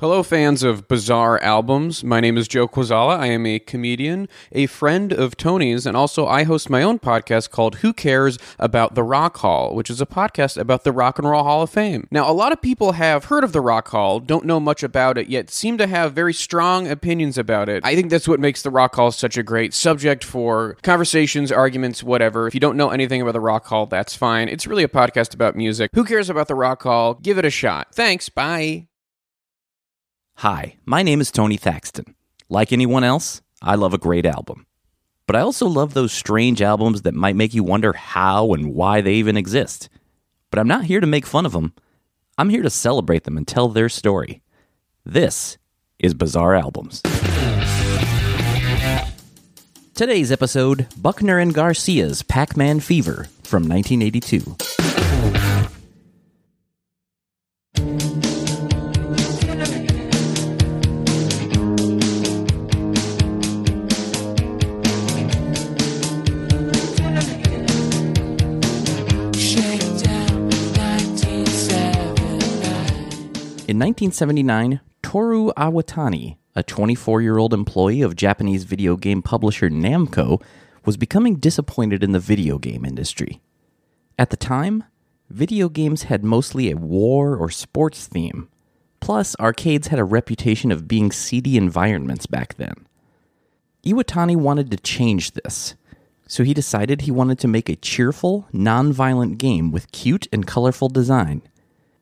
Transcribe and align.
Hello, 0.00 0.22
fans 0.22 0.62
of 0.62 0.86
bizarre 0.86 1.42
albums. 1.42 2.04
My 2.04 2.20
name 2.20 2.38
is 2.38 2.46
Joe 2.46 2.68
Kwaczala. 2.68 3.18
I 3.18 3.26
am 3.26 3.44
a 3.44 3.58
comedian, 3.58 4.28
a 4.52 4.66
friend 4.66 5.12
of 5.12 5.36
Tony's, 5.36 5.86
and 5.86 5.96
also 5.96 6.24
I 6.24 6.44
host 6.44 6.70
my 6.70 6.84
own 6.84 7.00
podcast 7.00 7.50
called 7.50 7.78
Who 7.78 7.92
Cares 7.92 8.38
About 8.60 8.94
the 8.94 9.02
Rock 9.02 9.38
Hall, 9.38 9.74
which 9.74 9.90
is 9.90 10.00
a 10.00 10.06
podcast 10.06 10.56
about 10.56 10.84
the 10.84 10.92
Rock 10.92 11.18
and 11.18 11.28
Roll 11.28 11.42
Hall 11.42 11.62
of 11.62 11.70
Fame. 11.70 12.06
Now, 12.12 12.30
a 12.30 12.32
lot 12.32 12.52
of 12.52 12.62
people 12.62 12.92
have 12.92 13.24
heard 13.24 13.42
of 13.42 13.50
the 13.50 13.60
Rock 13.60 13.88
Hall, 13.88 14.20
don't 14.20 14.44
know 14.44 14.60
much 14.60 14.84
about 14.84 15.18
it, 15.18 15.28
yet 15.28 15.50
seem 15.50 15.76
to 15.78 15.88
have 15.88 16.12
very 16.12 16.32
strong 16.32 16.86
opinions 16.86 17.36
about 17.36 17.68
it. 17.68 17.84
I 17.84 17.96
think 17.96 18.08
that's 18.10 18.28
what 18.28 18.38
makes 18.38 18.62
the 18.62 18.70
Rock 18.70 18.94
Hall 18.94 19.10
such 19.10 19.36
a 19.36 19.42
great 19.42 19.74
subject 19.74 20.22
for 20.22 20.76
conversations, 20.84 21.50
arguments, 21.50 22.04
whatever. 22.04 22.46
If 22.46 22.54
you 22.54 22.60
don't 22.60 22.76
know 22.76 22.90
anything 22.90 23.20
about 23.20 23.32
the 23.32 23.40
Rock 23.40 23.66
Hall, 23.66 23.86
that's 23.86 24.14
fine. 24.14 24.48
It's 24.48 24.64
really 24.64 24.84
a 24.84 24.88
podcast 24.88 25.34
about 25.34 25.56
music. 25.56 25.90
Who 25.94 26.04
cares 26.04 26.30
about 26.30 26.46
the 26.46 26.54
Rock 26.54 26.84
Hall? 26.84 27.14
Give 27.14 27.36
it 27.36 27.44
a 27.44 27.50
shot. 27.50 27.88
Thanks. 27.92 28.28
Bye. 28.28 28.86
Hi, 30.42 30.76
my 30.86 31.02
name 31.02 31.20
is 31.20 31.32
Tony 31.32 31.56
Thaxton. 31.56 32.14
Like 32.48 32.72
anyone 32.72 33.02
else, 33.02 33.42
I 33.60 33.74
love 33.74 33.92
a 33.92 33.98
great 33.98 34.24
album. 34.24 34.66
But 35.26 35.34
I 35.34 35.40
also 35.40 35.66
love 35.66 35.94
those 35.94 36.12
strange 36.12 36.62
albums 36.62 37.02
that 37.02 37.14
might 37.14 37.34
make 37.34 37.54
you 37.54 37.64
wonder 37.64 37.92
how 37.92 38.52
and 38.52 38.72
why 38.72 39.00
they 39.00 39.14
even 39.14 39.36
exist. 39.36 39.88
But 40.52 40.60
I'm 40.60 40.68
not 40.68 40.84
here 40.84 41.00
to 41.00 41.08
make 41.08 41.26
fun 41.26 41.44
of 41.44 41.50
them. 41.50 41.72
I'm 42.38 42.50
here 42.50 42.62
to 42.62 42.70
celebrate 42.70 43.24
them 43.24 43.36
and 43.36 43.48
tell 43.48 43.68
their 43.68 43.88
story. 43.88 44.40
This 45.04 45.58
is 45.98 46.14
Bizarre 46.14 46.54
Albums. 46.54 47.02
Today's 49.96 50.30
episode 50.30 50.86
Buckner 50.96 51.40
and 51.40 51.52
Garcia's 51.52 52.22
Pac 52.22 52.56
Man 52.56 52.78
Fever 52.78 53.26
from 53.42 53.68
1982. 53.68 54.87
In 73.68 73.76
1979, 73.76 74.80
Toru 75.02 75.52
Iwatani, 75.52 76.38
a 76.56 76.62
24 76.62 77.20
year 77.20 77.36
old 77.36 77.52
employee 77.52 78.00
of 78.00 78.16
Japanese 78.16 78.64
video 78.64 78.96
game 78.96 79.20
publisher 79.20 79.68
Namco, 79.68 80.40
was 80.86 80.96
becoming 80.96 81.36
disappointed 81.36 82.02
in 82.02 82.12
the 82.12 82.18
video 82.18 82.56
game 82.56 82.86
industry. 82.86 83.42
At 84.18 84.30
the 84.30 84.38
time, 84.38 84.84
video 85.28 85.68
games 85.68 86.04
had 86.04 86.24
mostly 86.24 86.70
a 86.70 86.78
war 86.78 87.36
or 87.36 87.50
sports 87.50 88.06
theme. 88.06 88.48
Plus, 89.00 89.36
arcades 89.38 89.88
had 89.88 89.98
a 89.98 90.04
reputation 90.04 90.72
of 90.72 90.88
being 90.88 91.12
seedy 91.12 91.58
environments 91.58 92.24
back 92.24 92.54
then. 92.54 92.86
Iwatani 93.84 94.34
wanted 94.36 94.70
to 94.70 94.78
change 94.78 95.32
this, 95.32 95.74
so 96.26 96.42
he 96.42 96.54
decided 96.54 97.02
he 97.02 97.10
wanted 97.10 97.38
to 97.40 97.48
make 97.48 97.68
a 97.68 97.76
cheerful, 97.76 98.48
non 98.50 98.94
violent 98.94 99.36
game 99.36 99.70
with 99.70 99.92
cute 99.92 100.26
and 100.32 100.46
colorful 100.46 100.88
design. 100.88 101.42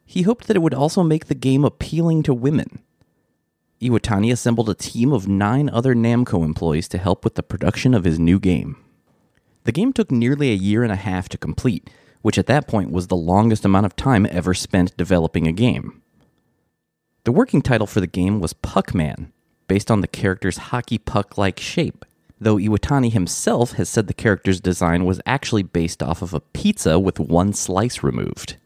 He 0.06 0.22
hoped 0.22 0.46
that 0.46 0.56
it 0.56 0.62
would 0.62 0.72
also 0.72 1.02
make 1.02 1.26
the 1.26 1.34
game 1.34 1.64
appealing 1.64 2.22
to 2.22 2.32
women. 2.32 2.78
Iwatani 3.82 4.32
assembled 4.32 4.70
a 4.70 4.74
team 4.74 5.12
of 5.12 5.28
nine 5.28 5.68
other 5.68 5.94
Namco 5.94 6.44
employees 6.44 6.88
to 6.88 6.98
help 6.98 7.24
with 7.24 7.34
the 7.34 7.42
production 7.42 7.92
of 7.92 8.04
his 8.04 8.18
new 8.18 8.38
game. 8.38 8.76
The 9.64 9.72
game 9.72 9.92
took 9.92 10.10
nearly 10.10 10.50
a 10.50 10.56
year 10.56 10.82
and 10.82 10.92
a 10.92 10.96
half 10.96 11.28
to 11.30 11.38
complete, 11.38 11.90
which 12.22 12.38
at 12.38 12.46
that 12.46 12.68
point 12.68 12.90
was 12.90 13.08
the 13.08 13.16
longest 13.16 13.64
amount 13.64 13.84
of 13.84 13.96
time 13.96 14.26
ever 14.30 14.54
spent 14.54 14.96
developing 14.96 15.46
a 15.46 15.52
game. 15.52 16.02
The 17.24 17.32
working 17.32 17.60
title 17.60 17.86
for 17.86 18.00
the 18.00 18.06
game 18.06 18.40
was 18.40 18.54
Puckman, 18.54 19.32
based 19.66 19.90
on 19.90 20.00
the 20.00 20.06
character's 20.06 20.56
hockey 20.56 20.98
puck 20.98 21.36
like 21.36 21.58
shape, 21.58 22.04
though 22.40 22.56
Iwatani 22.56 23.12
himself 23.12 23.72
has 23.72 23.88
said 23.88 24.06
the 24.06 24.14
character's 24.14 24.60
design 24.60 25.04
was 25.04 25.20
actually 25.26 25.64
based 25.64 26.02
off 26.02 26.22
of 26.22 26.32
a 26.32 26.40
pizza 26.40 26.98
with 26.98 27.18
one 27.18 27.52
slice 27.52 28.02
removed. 28.02 28.56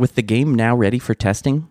With 0.00 0.14
the 0.14 0.22
game 0.22 0.54
now 0.54 0.74
ready 0.74 0.98
for 0.98 1.14
testing, 1.14 1.68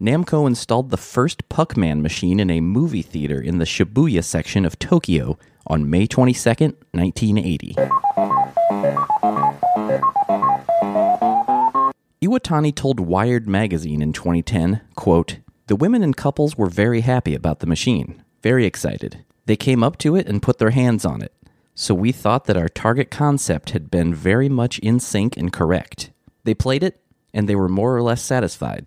Namco 0.00 0.46
installed 0.46 0.90
the 0.90 0.96
first 0.96 1.48
Puckman 1.48 2.00
machine 2.00 2.38
in 2.38 2.48
a 2.48 2.60
movie 2.60 3.02
theater 3.02 3.40
in 3.40 3.58
the 3.58 3.64
Shibuya 3.64 4.22
section 4.22 4.64
of 4.64 4.78
Tokyo 4.78 5.36
on 5.66 5.90
May 5.90 6.06
22, 6.06 6.76
1980. 6.92 7.74
Iwatani 12.22 12.72
told 12.72 13.00
Wired 13.00 13.48
magazine 13.48 14.00
in 14.00 14.12
2010, 14.12 14.82
quote, 14.94 15.38
"The 15.66 15.74
women 15.74 16.04
and 16.04 16.16
couples 16.16 16.56
were 16.56 16.70
very 16.70 17.00
happy 17.00 17.34
about 17.34 17.58
the 17.58 17.66
machine, 17.66 18.22
very 18.44 18.64
excited. 18.64 19.24
They 19.46 19.56
came 19.56 19.82
up 19.82 19.98
to 19.98 20.14
it 20.14 20.28
and 20.28 20.40
put 20.40 20.58
their 20.58 20.70
hands 20.70 21.04
on 21.04 21.20
it. 21.20 21.32
So 21.74 21.96
we 21.96 22.12
thought 22.12 22.44
that 22.44 22.56
our 22.56 22.68
target 22.68 23.10
concept 23.10 23.70
had 23.70 23.90
been 23.90 24.14
very 24.14 24.48
much 24.48 24.78
in 24.78 25.00
sync 25.00 25.36
and 25.36 25.52
correct. 25.52 26.10
They 26.44 26.54
played 26.54 26.84
it 26.84 27.01
and 27.32 27.48
they 27.48 27.54
were 27.54 27.68
more 27.68 27.96
or 27.96 28.02
less 28.02 28.22
satisfied. 28.22 28.86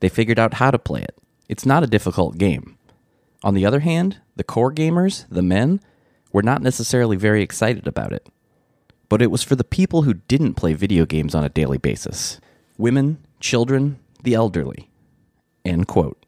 They 0.00 0.08
figured 0.08 0.38
out 0.38 0.54
how 0.54 0.70
to 0.70 0.78
play 0.78 1.02
it. 1.02 1.16
It's 1.48 1.66
not 1.66 1.82
a 1.82 1.88
difficult 1.88 2.38
game. 2.38 2.76
On 3.42 3.54
the 3.54 3.66
other 3.66 3.80
hand, 3.80 4.18
the 4.36 4.44
core 4.44 4.72
gamers, 4.72 5.26
the 5.28 5.42
men, 5.42 5.80
were 6.32 6.42
not 6.42 6.62
necessarily 6.62 7.16
very 7.16 7.42
excited 7.42 7.86
about 7.86 8.12
it. 8.12 8.26
But 9.08 9.22
it 9.22 9.30
was 9.30 9.42
for 9.42 9.54
the 9.54 9.64
people 9.64 10.02
who 10.02 10.14
didn't 10.14 10.54
play 10.54 10.72
video 10.72 11.06
games 11.06 11.34
on 11.34 11.44
a 11.44 11.48
daily 11.48 11.78
basis 11.78 12.40
women, 12.76 13.18
children, 13.38 13.98
the 14.22 14.34
elderly. 14.34 14.90
End 15.64 15.86
quote. 15.86 16.24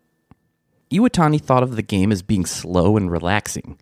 Iwatani 0.90 1.40
thought 1.40 1.64
of 1.64 1.74
the 1.74 1.82
game 1.82 2.12
as 2.12 2.22
being 2.22 2.46
slow 2.46 2.96
and 2.96 3.10
relaxing. 3.10 3.78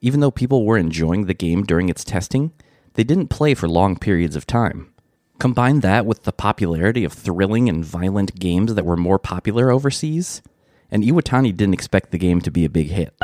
Even 0.00 0.20
though 0.20 0.30
people 0.30 0.64
were 0.64 0.78
enjoying 0.78 1.26
the 1.26 1.34
game 1.34 1.62
during 1.64 1.88
its 1.88 2.04
testing, 2.04 2.52
they 2.94 3.04
didn't 3.04 3.28
play 3.28 3.52
for 3.52 3.68
long 3.68 3.96
periods 3.96 4.36
of 4.36 4.46
time. 4.46 4.92
Combine 5.38 5.80
that 5.80 6.06
with 6.06 6.22
the 6.22 6.32
popularity 6.32 7.04
of 7.04 7.12
thrilling 7.12 7.68
and 7.68 7.84
violent 7.84 8.38
games 8.38 8.74
that 8.74 8.86
were 8.86 8.96
more 8.96 9.18
popular 9.18 9.70
overseas, 9.70 10.40
and 10.90 11.02
Iwatani 11.02 11.54
didn't 11.54 11.74
expect 11.74 12.10
the 12.10 12.18
game 12.18 12.40
to 12.40 12.50
be 12.50 12.64
a 12.64 12.70
big 12.70 12.88
hit. 12.88 13.14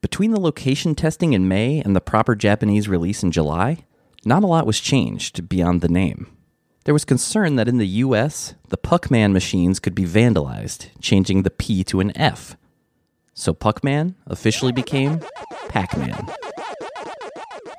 Between 0.00 0.32
the 0.32 0.40
location 0.40 0.94
testing 0.94 1.34
in 1.34 1.46
May 1.46 1.80
and 1.80 1.94
the 1.94 2.00
proper 2.00 2.34
Japanese 2.34 2.88
release 2.88 3.22
in 3.22 3.30
July, 3.30 3.84
not 4.24 4.42
a 4.42 4.46
lot 4.46 4.66
was 4.66 4.80
changed 4.80 5.48
beyond 5.48 5.82
the 5.82 5.88
name. 5.88 6.36
There 6.84 6.94
was 6.94 7.04
concern 7.04 7.56
that 7.56 7.68
in 7.68 7.78
the 7.78 7.86
US, 7.86 8.54
the 8.70 8.78
Puckman 8.78 9.32
machines 9.32 9.78
could 9.78 9.94
be 9.94 10.04
vandalized, 10.04 10.88
changing 11.00 11.42
the 11.42 11.50
P 11.50 11.84
to 11.84 12.00
an 12.00 12.16
F. 12.16 12.56
So 13.34 13.54
Puckman 13.54 14.14
officially 14.26 14.72
became 14.72 15.20
Pac 15.68 15.96
Man. 15.96 16.26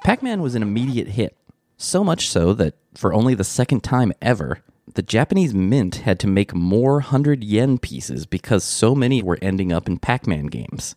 Pac 0.03 0.23
Man 0.23 0.41
was 0.41 0.55
an 0.55 0.61
immediate 0.61 1.09
hit, 1.09 1.35
so 1.81 2.03
much 2.03 2.29
so 2.29 2.53
that 2.53 2.75
for 2.95 3.13
only 3.13 3.33
the 3.33 3.43
second 3.43 3.83
time 3.83 4.13
ever, 4.21 4.59
the 4.93 5.01
Japanese 5.01 5.53
mint 5.53 5.97
had 5.97 6.19
to 6.19 6.27
make 6.27 6.53
more 6.53 6.95
100 6.95 7.43
yen 7.43 7.77
pieces 7.77 8.25
because 8.25 8.63
so 8.63 8.93
many 8.93 9.23
were 9.23 9.39
ending 9.41 9.71
up 9.71 9.87
in 9.87 9.97
Pac 9.97 10.27
Man 10.27 10.47
games. 10.47 10.95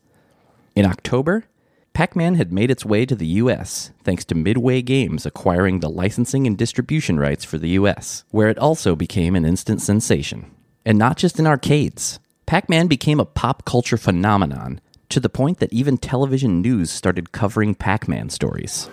In 0.74 0.84
October, 0.84 1.44
Pac 1.92 2.16
Man 2.16 2.34
had 2.34 2.52
made 2.52 2.70
its 2.70 2.84
way 2.84 3.06
to 3.06 3.14
the 3.14 3.26
US 3.26 3.92
thanks 4.02 4.24
to 4.26 4.34
Midway 4.34 4.82
Games 4.82 5.24
acquiring 5.24 5.80
the 5.80 5.88
licensing 5.88 6.46
and 6.46 6.58
distribution 6.58 7.20
rights 7.20 7.44
for 7.44 7.56
the 7.56 7.70
US, 7.70 8.24
where 8.30 8.48
it 8.48 8.58
also 8.58 8.96
became 8.96 9.36
an 9.36 9.44
instant 9.44 9.80
sensation. 9.80 10.50
And 10.84 10.98
not 10.98 11.16
just 11.16 11.38
in 11.38 11.46
arcades, 11.46 12.18
Pac 12.46 12.68
Man 12.68 12.88
became 12.88 13.20
a 13.20 13.24
pop 13.24 13.64
culture 13.64 13.96
phenomenon 13.96 14.80
to 15.08 15.20
the 15.20 15.28
point 15.28 15.58
that 15.58 15.72
even 15.72 15.98
television 15.98 16.60
news 16.60 16.90
started 16.90 17.32
covering 17.32 17.74
Pac 17.74 18.08
Man 18.08 18.30
stories. 18.30 18.88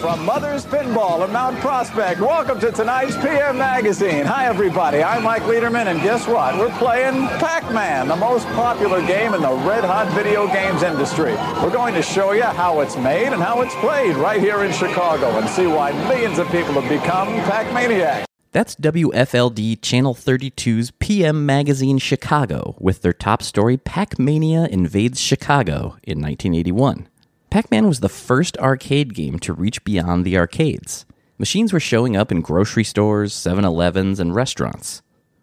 From 0.00 0.24
Mother's 0.24 0.66
Pinball 0.66 1.24
in 1.24 1.32
Mount 1.32 1.58
Prospect, 1.60 2.20
welcome 2.20 2.58
to 2.58 2.72
tonight's 2.72 3.16
PM 3.18 3.58
Magazine. 3.58 4.24
Hi, 4.24 4.46
everybody. 4.46 5.02
I'm 5.02 5.22
Mike 5.22 5.42
Lederman, 5.42 5.86
and 5.86 6.02
guess 6.02 6.26
what? 6.26 6.58
We're 6.58 6.76
playing 6.78 7.28
Pac 7.38 7.72
Man, 7.72 8.08
the 8.08 8.16
most 8.16 8.46
popular 8.48 9.00
game 9.06 9.34
in 9.34 9.42
the 9.42 9.52
red 9.52 9.84
hot 9.84 10.08
video 10.12 10.46
games 10.48 10.82
industry. 10.82 11.34
We're 11.62 11.70
going 11.70 11.94
to 11.94 12.02
show 12.02 12.32
you 12.32 12.42
how 12.42 12.80
it's 12.80 12.96
made 12.96 13.28
and 13.28 13.40
how 13.40 13.60
it's 13.60 13.74
played 13.76 14.16
right 14.16 14.40
here 14.40 14.64
in 14.64 14.72
Chicago 14.72 15.38
and 15.38 15.48
see 15.48 15.68
why 15.68 15.92
millions 16.08 16.38
of 16.38 16.48
people 16.48 16.74
have 16.80 16.88
become 16.88 17.28
Pac 17.44 17.72
Maniacs. 17.72 18.31
That's 18.52 18.76
WFLD 18.76 19.80
Channel 19.80 20.14
32's 20.14 20.90
PM 20.98 21.46
Magazine 21.46 21.96
Chicago 21.96 22.76
with 22.78 23.00
their 23.00 23.14
top 23.14 23.42
story 23.42 23.78
Pac 23.78 24.18
Mania 24.18 24.66
Invades 24.66 25.18
Chicago 25.18 25.96
in 26.02 26.20
1981. 26.20 27.08
Pac 27.48 27.70
Man 27.70 27.88
was 27.88 28.00
the 28.00 28.10
first 28.10 28.58
arcade 28.58 29.14
game 29.14 29.38
to 29.38 29.54
reach 29.54 29.82
beyond 29.84 30.26
the 30.26 30.36
arcades. 30.36 31.06
Machines 31.38 31.72
were 31.72 31.80
showing 31.80 32.14
up 32.14 32.30
in 32.30 32.42
grocery 32.42 32.84
stores, 32.84 33.32
7 33.32 33.64
Elevens, 33.64 34.20
and 34.20 34.34
restaurants. 34.34 35.00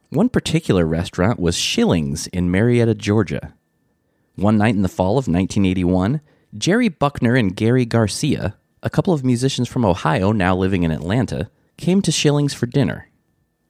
One 0.10 0.30
particular 0.30 0.86
restaurant 0.86 1.40
was 1.40 1.58
Shillings 1.58 2.28
in 2.28 2.52
Marietta, 2.52 2.94
Georgia. 2.94 3.56
One 4.36 4.60
night 4.60 4.76
in 4.76 4.84
the 4.84 4.88
fall 4.88 5.18
of 5.18 5.28
1981, 5.28 6.22
Jerry 6.56 6.90
Buckner 6.90 7.34
and 7.34 7.56
Gary 7.56 7.86
Garcia, 7.86 8.56
a 8.84 8.90
couple 8.92 9.16
of 9.16 9.26
musicians 9.26 9.68
from 9.68 9.84
Ohio 9.84 10.32
now 10.32 10.56
living 10.56 10.84
in 10.84 10.92
Atlanta, 10.92 11.50
came 11.80 12.02
to 12.02 12.12
Shillings 12.12 12.54
for 12.54 12.66
dinner. 12.66 13.10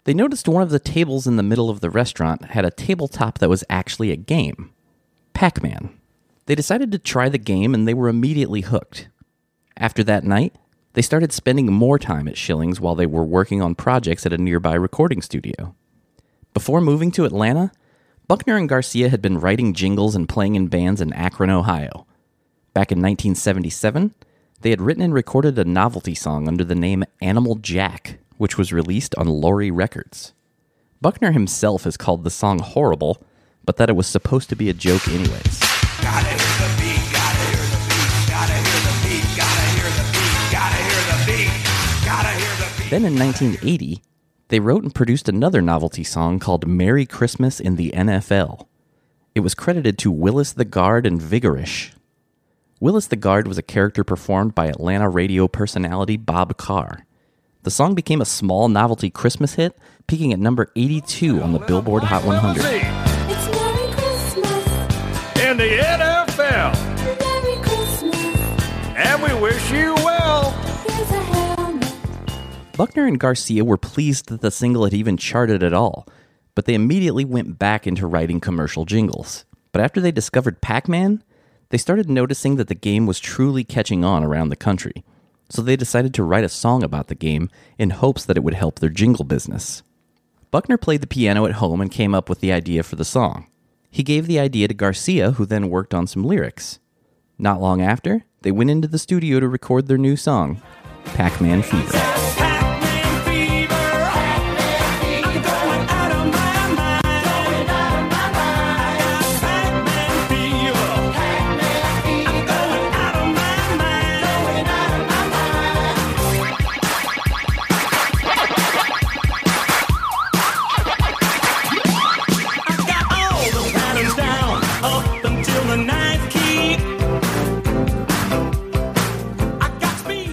They 0.04 0.14
noticed 0.14 0.48
one 0.48 0.64
of 0.64 0.72
the 0.72 0.80
tables 0.80 1.28
in 1.28 1.36
the 1.36 1.44
middle 1.44 1.70
of 1.70 1.80
the 1.80 1.90
restaurant 1.90 2.46
had 2.46 2.66
a 2.66 2.72
tabletop 2.72 3.38
that 3.38 3.50
was 3.50 3.64
actually 3.70 4.12
a 4.12 4.18
game 4.18 4.74
Pac 5.34 5.64
Man. 5.64 5.98
They 6.48 6.56
decided 6.56 6.92
to 6.92 6.98
try 6.98 7.30
the 7.30 7.38
game 7.38 7.74
and 7.74 7.88
they 7.88 7.94
were 7.94 8.10
immediately 8.10 8.62
hooked. 8.62 9.08
After 9.78 10.04
that 10.04 10.24
night, 10.24 10.56
they 10.94 11.04
started 11.04 11.32
spending 11.32 11.72
more 11.72 12.00
time 12.00 12.28
at 12.28 12.38
Shillings 12.38 12.82
while 12.82 12.96
they 12.96 13.06
were 13.06 13.24
working 13.24 13.62
on 13.62 13.76
projects 13.76 14.26
at 14.26 14.34
a 14.34 14.38
nearby 14.38 14.74
recording 14.74 15.22
studio. 15.22 15.76
Before 16.54 16.82
moving 16.82 17.12
to 17.12 17.26
Atlanta, 17.26 17.72
Buckner 18.28 18.58
and 18.58 18.68
Garcia 18.68 19.10
had 19.10 19.22
been 19.22 19.40
writing 19.40 19.74
jingles 19.74 20.16
and 20.16 20.28
playing 20.28 20.56
in 20.56 20.68
bands 20.68 21.00
in 21.00 21.14
Akron, 21.14 21.52
Ohio. 21.52 22.08
Back 22.74 22.92
in 22.92 22.98
1977, 22.98 24.16
they 24.62 24.72
had 24.72 24.82
written 24.82 25.04
and 25.04 25.14
recorded 25.14 25.58
a 25.58 25.64
novelty 25.64 26.14
song 26.14 26.48
under 26.48 26.64
the 26.64 26.76
name 26.76 27.06
Animal 27.22 27.56
Jack, 27.56 28.20
which 28.38 28.58
was 28.58 28.74
released 28.74 29.16
on 29.16 29.28
Laurie 29.28 29.72
Records. 29.72 30.34
Buckner 31.02 31.32
himself 31.32 31.86
has 31.86 31.96
called 31.96 32.24
the 32.24 32.30
song 32.30 32.60
horrible, 32.60 33.24
but 33.64 33.78
that 33.78 33.90
it 33.90 33.96
was 33.96 34.08
supposed 34.08 34.50
to 34.50 34.56
be 34.56 34.70
a 34.70 34.74
joke 34.74 35.08
anyways. 35.08 35.60
Then 42.90 43.06
in 43.06 43.18
1980, 43.18 44.02
they 44.50 44.60
wrote 44.60 44.84
and 44.84 44.94
produced 44.94 45.30
another 45.30 45.62
novelty 45.62 46.04
song 46.04 46.40
called 46.40 46.68
Merry 46.68 47.06
Christmas 47.06 47.60
in 47.60 47.76
the 47.76 47.92
NFL. 47.92 48.66
It 49.36 49.42
was 49.42 49.54
credited 49.54 49.98
to 50.00 50.12
Willis 50.12 50.52
the 50.52 50.66
Guard 50.66 51.06
and 51.06 51.22
Vigorish. 51.22 51.92
Willis 52.82 53.08
the 53.08 53.18
Guard 53.18 53.46
was 53.46 53.58
a 53.58 53.62
character 53.62 54.06
performed 54.06 54.56
by 54.56 54.68
Atlanta 54.68 55.10
radio 55.10 55.50
personality 55.50 56.16
Bob 56.16 56.56
Carr. 56.56 57.06
The 57.64 57.72
song 57.72 57.94
became 57.94 58.22
a 58.22 58.26
small 58.26 58.70
novelty 58.70 59.10
Christmas 59.10 59.56
hit, 59.56 59.78
peaking 60.08 60.32
at 60.32 60.40
number 60.40 60.72
82 60.78 61.42
on 61.42 61.52
the 61.52 61.60
Billboard 61.60 62.04
Hot 62.04 62.24
100. 62.24 62.64
It's 62.64 63.48
Merry 63.52 63.92
Christmas, 63.92 65.44
in 65.44 65.58
the 65.58 65.78
NFL. 65.78 66.74
Merry 67.20 67.62
Christmas. 67.62 68.96
And 68.96 69.24
we 69.24 69.42
wish 69.42 69.72
you 69.74 69.94
well. 69.96 70.52
Here's 70.88 71.12
a 71.12 71.22
helmet. 71.22 71.94
Buckner 72.78 73.06
and 73.08 73.20
Garcia 73.20 73.66
were 73.66 73.76
pleased 73.76 74.30
that 74.30 74.40
the 74.40 74.52
single 74.52 74.86
had 74.86 74.94
even 74.94 75.18
charted 75.18 75.64
at 75.64 75.74
all, 75.74 76.08
but 76.56 76.64
they 76.64 76.76
immediately 76.76 77.26
went 77.26 77.60
back 77.60 77.86
into 77.86 78.08
writing 78.08 78.40
commercial 78.40 78.86
jingles. 78.86 79.44
But 79.74 79.82
after 79.82 80.00
they 80.00 80.14
discovered 80.14 80.62
Pac 80.62 80.88
Man, 80.88 81.22
they 81.70 81.78
started 81.78 82.10
noticing 82.10 82.56
that 82.56 82.68
the 82.68 82.76
game 82.76 83.06
was 83.06 83.20
truly 83.20 83.64
catching 83.64 84.04
on 84.04 84.24
around 84.24 84.50
the 84.50 84.56
country. 84.56 85.04
So 85.50 85.62
they 85.62 85.76
decided 85.76 86.14
to 86.14 86.24
write 86.24 86.44
a 86.44 86.50
song 86.50 86.84
about 86.84 87.08
the 87.08 87.16
game 87.16 87.50
in 87.78 87.92
hopes 87.92 88.26
that 88.26 88.38
it 88.38 88.44
would 88.44 88.54
help 88.54 88.80
their 88.80 88.90
jingle 88.90 89.26
business. 89.26 89.82
Buckner 90.52 90.78
played 90.78 91.02
the 91.02 91.08
piano 91.08 91.46
at 91.46 91.54
home 91.54 91.82
and 91.82 91.92
came 91.92 92.16
up 92.16 92.30
with 92.30 92.40
the 92.40 92.52
idea 92.52 92.84
for 92.84 92.96
the 92.96 93.06
song. 93.06 93.48
He 93.92 94.04
gave 94.04 94.28
the 94.28 94.40
idea 94.40 94.68
to 94.68 94.74
Garcia, 94.74 95.32
who 95.32 95.46
then 95.46 95.70
worked 95.70 95.94
on 95.94 96.08
some 96.08 96.24
lyrics. 96.24 96.80
Not 97.38 97.62
long 97.62 97.82
after, 97.82 98.26
they 98.42 98.52
went 98.52 98.70
into 98.70 98.88
the 98.88 99.00
studio 99.00 99.40
to 99.40 99.48
record 99.48 99.88
their 99.88 99.98
new 99.98 100.16
song, 100.16 100.62
Pac 101.06 101.40
Man 101.42 101.62
Fever. 101.62 102.49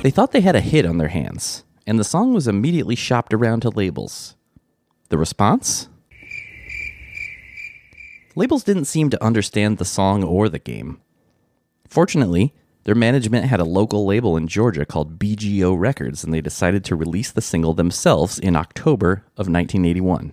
They 0.06 0.12
thought 0.12 0.31
they 0.31 0.41
had 0.41 0.55
a 0.55 0.61
hit 0.61 0.87
on 0.87 0.99
their 0.99 1.08
hands, 1.08 1.64
and 1.85 1.99
the 1.99 2.05
song 2.05 2.32
was 2.32 2.47
immediately 2.47 2.94
shopped 2.94 3.35
around 3.35 3.62
to 3.62 3.70
labels. 3.70 4.37
The 5.08 5.19
response? 5.19 5.88
Labels 8.37 8.62
didn't 8.62 8.85
seem 8.85 9.11
to 9.11 9.25
understand 9.25 9.79
the 9.79 9.85
song 9.85 10.23
or 10.23 10.49
the 10.49 10.61
game. 10.61 11.00
Fortunately, 11.88 12.55
their 12.85 12.94
management 12.94 13.47
had 13.47 13.58
a 13.58 13.64
local 13.64 14.06
label 14.06 14.37
in 14.37 14.47
Georgia 14.47 14.87
called 14.87 15.19
BGO 15.19 15.76
Records, 15.76 16.23
and 16.23 16.32
they 16.32 16.41
decided 16.41 16.85
to 16.85 16.94
release 16.94 17.32
the 17.32 17.43
single 17.43 17.75
themselves 17.75 18.38
in 18.38 18.55
October 18.55 19.25
of 19.37 19.49
1981. 19.49 20.32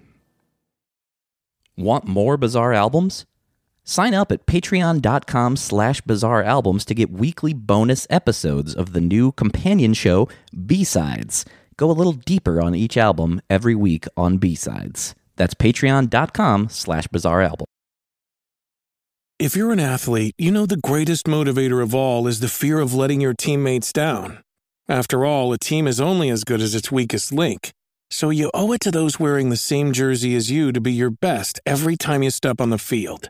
Want 1.76 2.06
more 2.06 2.38
bizarre 2.38 2.74
albums? 2.74 3.26
Sign 3.84 4.14
up 4.14 4.32
at 4.32 4.46
patreon.com 4.46 5.58
slash 5.58 6.02
bizarre 6.02 6.44
albums 6.44 6.86
to 6.86 6.96
get 6.96 7.12
weekly 7.12 7.54
bonus 7.54 8.08
episodes 8.10 8.74
of 8.74 8.94
the 8.94 9.02
new 9.02 9.32
companion 9.34 9.94
show, 9.94 10.30
B-Sides. 10.66 11.46
Go 11.76 11.90
a 11.90 11.94
little 11.94 12.14
deeper 12.14 12.62
on 12.62 12.76
each 12.76 12.98
album 12.98 13.42
every 13.50 13.76
week 13.76 14.06
on 14.16 14.38
B-Sides. 14.38 15.16
That's 15.36 15.54
patreon.com 15.54 16.70
slash 16.70 17.08
bizarre 17.08 17.42
album. 17.42 17.66
If 19.40 19.58
you're 19.58 19.74
an 19.74 19.80
athlete, 19.80 20.36
you 20.38 20.52
know 20.52 20.66
the 20.66 20.78
greatest 20.78 21.26
motivator 21.26 21.84
of 21.84 21.94
all 21.94 22.28
is 22.28 22.40
the 22.40 22.48
fear 22.48 22.80
of 22.80 22.94
letting 22.94 23.20
your 23.20 23.34
teammates 23.34 23.92
down. 23.92 24.42
After 24.88 25.26
all, 25.26 25.52
a 25.52 25.58
team 25.58 25.88
is 25.88 26.00
only 26.00 26.30
as 26.30 26.44
good 26.44 26.62
as 26.62 26.76
its 26.76 26.92
weakest 26.92 27.34
link. 27.34 27.72
So 28.10 28.30
you 28.30 28.52
owe 28.54 28.72
it 28.74 28.80
to 28.82 28.92
those 28.92 29.20
wearing 29.20 29.50
the 29.50 29.58
same 29.58 29.92
jersey 29.92 30.36
as 30.36 30.52
you 30.52 30.72
to 30.72 30.80
be 30.80 30.94
your 30.94 31.10
best 31.10 31.60
every 31.66 31.98
time 31.98 32.22
you 32.22 32.30
step 32.30 32.62
on 32.62 32.70
the 32.70 32.78
field. 32.78 33.30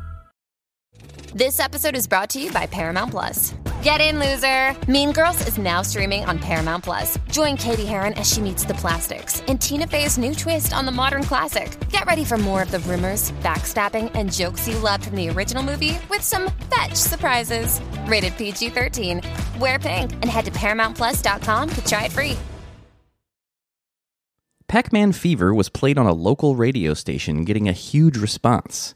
This 1.33 1.61
episode 1.61 1.95
is 1.95 2.07
brought 2.07 2.29
to 2.31 2.41
you 2.41 2.51
by 2.51 2.65
Paramount 2.65 3.11
Plus. 3.11 3.55
Get 3.83 4.01
in, 4.01 4.19
loser! 4.19 4.75
Mean 4.91 5.13
Girls 5.13 5.39
is 5.47 5.57
now 5.57 5.81
streaming 5.81 6.25
on 6.25 6.37
Paramount 6.37 6.83
Plus. 6.83 7.17
Join 7.31 7.55
Cady 7.55 7.85
Heron 7.85 8.11
as 8.15 8.29
she 8.29 8.41
meets 8.41 8.65
the 8.65 8.73
plastics 8.73 9.39
in 9.47 9.57
Tina 9.57 9.87
Fey's 9.87 10.17
new 10.17 10.35
twist 10.35 10.73
on 10.73 10.85
the 10.85 10.91
modern 10.91 11.23
classic. 11.23 11.71
Get 11.89 12.05
ready 12.05 12.25
for 12.25 12.37
more 12.37 12.61
of 12.61 12.69
the 12.69 12.79
rumors, 12.79 13.31
backstabbing, 13.43 14.11
and 14.13 14.29
jokes 14.29 14.67
you 14.67 14.77
loved 14.79 15.05
from 15.05 15.15
the 15.15 15.29
original 15.29 15.63
movie 15.63 15.97
with 16.09 16.21
some 16.21 16.51
fetch 16.69 16.95
surprises. 16.95 17.79
Rated 18.07 18.35
PG 18.35 18.71
13. 18.71 19.21
Wear 19.57 19.79
pink 19.79 20.11
and 20.11 20.25
head 20.25 20.43
to 20.43 20.51
ParamountPlus.com 20.51 21.69
to 21.69 21.85
try 21.85 22.05
it 22.07 22.11
free. 22.11 22.37
Pac 24.67 24.91
Man 24.91 25.13
Fever 25.13 25.53
was 25.53 25.69
played 25.69 25.97
on 25.97 26.07
a 26.07 26.13
local 26.13 26.57
radio 26.57 26.93
station, 26.93 27.45
getting 27.45 27.69
a 27.69 27.73
huge 27.73 28.17
response. 28.17 28.95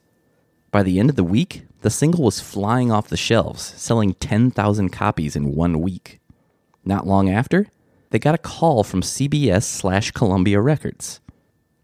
By 0.75 0.83
the 0.83 0.99
end 0.99 1.09
of 1.09 1.15
the 1.15 1.23
week, 1.23 1.63
the 1.83 1.89
single 1.89 2.25
was 2.25 2.41
flying 2.41 2.91
off 2.91 3.07
the 3.07 3.15
shelves, 3.15 3.63
selling 3.77 4.13
10,000 4.15 4.89
copies 4.89 5.33
in 5.33 5.55
one 5.55 5.79
week. 5.79 6.19
Not 6.83 7.07
long 7.07 7.29
after, 7.29 7.67
they 8.09 8.19
got 8.19 8.35
a 8.35 8.37
call 8.37 8.83
from 8.83 8.99
CBS 8.99 9.63
slash 9.63 10.11
Columbia 10.11 10.59
Records. 10.59 11.21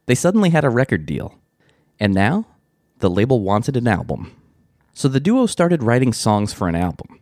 They 0.08 0.14
suddenly 0.14 0.50
had 0.50 0.66
a 0.66 0.70
record 0.70 1.06
deal. 1.06 1.40
And 2.02 2.14
now, 2.14 2.48
the 3.00 3.10
label 3.10 3.40
wanted 3.40 3.78
an 3.78 3.88
album. 3.88 4.36
So 4.94 5.08
the 5.08 5.22
duo 5.22 5.46
started 5.46 5.84
writing 5.84 6.12
songs 6.12 6.52
for 6.52 6.68
an 6.68 6.76
album. 6.76 7.22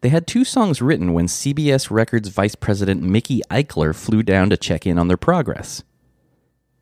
They 0.00 0.08
had 0.08 0.26
two 0.26 0.44
songs 0.44 0.82
written 0.82 1.12
when 1.12 1.26
CBS 1.26 1.92
Records 1.92 2.30
Vice 2.30 2.56
President 2.56 3.04
Mickey 3.04 3.40
Eichler 3.52 3.94
flew 3.94 4.24
down 4.24 4.50
to 4.50 4.56
check 4.56 4.84
in 4.84 4.98
on 4.98 5.06
their 5.06 5.16
progress. 5.16 5.84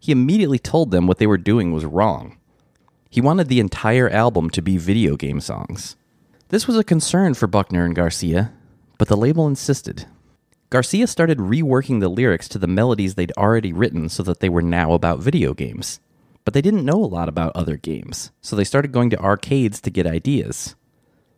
He 0.00 0.10
immediately 0.10 0.58
told 0.58 0.90
them 0.90 1.06
what 1.06 1.18
they 1.18 1.26
were 1.26 1.36
doing 1.36 1.70
was 1.70 1.84
wrong. 1.84 2.38
He 3.08 3.20
wanted 3.20 3.48
the 3.48 3.60
entire 3.60 4.10
album 4.10 4.50
to 4.50 4.62
be 4.62 4.76
video 4.76 5.16
game 5.16 5.40
songs. 5.40 5.96
This 6.48 6.66
was 6.66 6.76
a 6.76 6.84
concern 6.84 7.34
for 7.34 7.46
Buckner 7.46 7.84
and 7.84 7.94
Garcia, 7.94 8.52
but 8.98 9.08
the 9.08 9.16
label 9.16 9.46
insisted. 9.46 10.06
Garcia 10.70 11.06
started 11.06 11.38
reworking 11.38 12.00
the 12.00 12.08
lyrics 12.08 12.48
to 12.48 12.58
the 12.58 12.66
melodies 12.66 13.14
they'd 13.14 13.32
already 13.36 13.72
written 13.72 14.08
so 14.08 14.22
that 14.24 14.40
they 14.40 14.48
were 14.48 14.62
now 14.62 14.92
about 14.92 15.20
video 15.20 15.54
games. 15.54 16.00
But 16.44 16.54
they 16.54 16.62
didn't 16.62 16.84
know 16.84 17.02
a 17.02 17.06
lot 17.06 17.28
about 17.28 17.54
other 17.56 17.76
games, 17.76 18.30
so 18.40 18.54
they 18.54 18.64
started 18.64 18.92
going 18.92 19.10
to 19.10 19.18
arcades 19.18 19.80
to 19.80 19.90
get 19.90 20.06
ideas. 20.06 20.76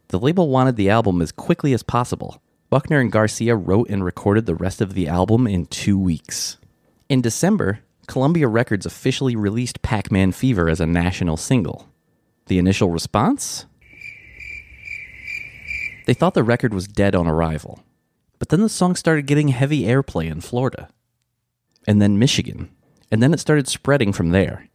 The 0.09 0.19
label 0.19 0.49
wanted 0.49 0.77
the 0.77 0.91
album 0.91 1.21
as 1.21 1.33
quickly 1.33 1.73
as 1.73 1.83
possible. 1.83 2.43
Buckner 2.71 3.01
and 3.01 3.13
Garcia 3.13 3.55
wrote 3.57 3.89
and 3.89 4.05
recorded 4.05 4.47
the 4.47 4.55
rest 4.55 4.81
of 4.81 4.95
the 4.95 5.09
album 5.09 5.47
in 5.47 5.67
two 5.67 5.99
weeks. 5.99 6.59
In 7.09 7.23
December, 7.23 7.81
Columbia 8.09 8.49
Records 8.49 8.87
officially 8.87 9.37
released 9.37 9.83
Pac 9.83 10.11
Man 10.11 10.33
Fever 10.33 10.69
as 10.69 10.81
a 10.81 10.87
national 10.87 11.37
single. 11.37 11.89
The 12.47 12.59
initial 12.59 12.91
response? 12.91 13.67
They 16.07 16.15
thought 16.15 16.33
the 16.33 16.43
record 16.43 16.73
was 16.73 16.89
dead 16.89 17.15
on 17.15 17.29
arrival. 17.29 17.85
But 18.39 18.49
then 18.49 18.63
the 18.63 18.69
song 18.71 18.97
started 18.97 19.27
getting 19.27 19.49
heavy 19.49 19.83
airplay 19.83 20.31
in 20.31 20.41
Florida. 20.41 20.89
And 21.87 22.01
then 22.01 22.19
Michigan. 22.19 22.71
And 23.13 23.23
then 23.23 23.35
it 23.35 23.41
started 23.41 23.69
spreading 23.69 24.13
from 24.13 24.31
there. 24.31 24.69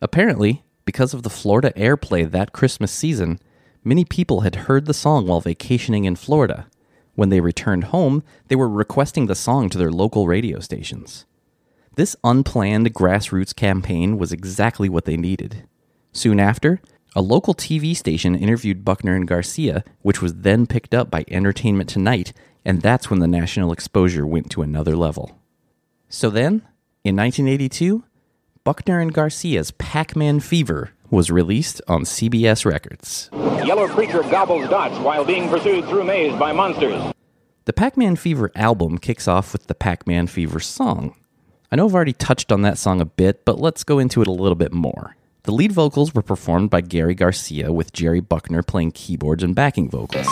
Apparently, 0.00 0.62
because 0.86 1.12
of 1.12 1.22
the 1.22 1.30
Florida 1.30 1.70
airplay 1.76 2.28
that 2.30 2.52
Christmas 2.52 2.90
season, 2.90 3.38
many 3.84 4.06
people 4.06 4.40
had 4.40 4.54
heard 4.54 4.86
the 4.86 4.94
song 4.94 5.26
while 5.26 5.42
vacationing 5.42 6.06
in 6.06 6.16
Florida. 6.16 6.66
When 7.14 7.28
they 7.28 7.40
returned 7.40 7.84
home, 7.84 8.22
they 8.46 8.56
were 8.56 8.68
requesting 8.68 9.26
the 9.26 9.34
song 9.34 9.68
to 9.68 9.76
their 9.76 9.90
local 9.90 10.26
radio 10.26 10.60
stations. 10.60 11.26
This 11.98 12.14
unplanned 12.22 12.94
grassroots 12.94 13.52
campaign 13.56 14.18
was 14.18 14.30
exactly 14.30 14.88
what 14.88 15.04
they 15.04 15.16
needed. 15.16 15.66
Soon 16.12 16.38
after, 16.38 16.80
a 17.16 17.20
local 17.20 17.54
TV 17.54 17.96
station 17.96 18.36
interviewed 18.36 18.84
Buckner 18.84 19.16
and 19.16 19.26
Garcia, 19.26 19.82
which 20.02 20.22
was 20.22 20.32
then 20.32 20.68
picked 20.68 20.94
up 20.94 21.10
by 21.10 21.24
Entertainment 21.26 21.88
Tonight, 21.88 22.32
and 22.64 22.82
that's 22.82 23.10
when 23.10 23.18
the 23.18 23.26
national 23.26 23.72
exposure 23.72 24.24
went 24.24 24.48
to 24.52 24.62
another 24.62 24.94
level. 24.94 25.40
So 26.08 26.30
then, 26.30 26.62
in 27.02 27.16
1982, 27.16 28.04
Buckner 28.62 29.00
and 29.00 29.12
Garcia's 29.12 29.72
Pac 29.72 30.14
Man 30.14 30.38
Fever 30.38 30.92
was 31.10 31.32
released 31.32 31.82
on 31.88 32.02
CBS 32.02 32.64
Records. 32.64 33.28
Yellow 33.32 33.88
creature 33.88 34.22
gobbles 34.22 34.70
dots 34.70 34.96
while 35.00 35.24
being 35.24 35.48
pursued 35.48 35.84
through 35.86 36.04
maze 36.04 36.38
by 36.38 36.52
monsters. 36.52 37.12
The 37.64 37.72
Pac 37.72 37.96
Man 37.96 38.14
Fever 38.14 38.52
album 38.54 38.98
kicks 38.98 39.26
off 39.26 39.52
with 39.52 39.66
the 39.66 39.74
Pac 39.74 40.06
Man 40.06 40.28
Fever 40.28 40.60
song. 40.60 41.16
I 41.70 41.76
know 41.76 41.84
I've 41.84 41.94
already 41.94 42.14
touched 42.14 42.50
on 42.50 42.62
that 42.62 42.78
song 42.78 43.02
a 43.02 43.04
bit, 43.04 43.44
but 43.44 43.60
let's 43.60 43.84
go 43.84 43.98
into 43.98 44.22
it 44.22 44.26
a 44.26 44.32
little 44.32 44.54
bit 44.54 44.72
more. 44.72 45.16
The 45.42 45.52
lead 45.52 45.70
vocals 45.70 46.14
were 46.14 46.22
performed 46.22 46.70
by 46.70 46.80
Gary 46.80 47.14
Garcia, 47.14 47.70
with 47.70 47.92
Jerry 47.92 48.20
Buckner 48.20 48.62
playing 48.62 48.92
keyboards 48.92 49.42
and 49.42 49.54
backing 49.54 49.90
vocals. 49.90 50.26